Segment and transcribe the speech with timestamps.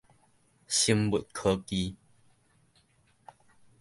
[0.67, 1.95] 生物科技